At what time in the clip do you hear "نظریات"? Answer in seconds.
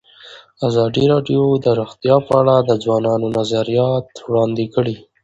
3.37-4.07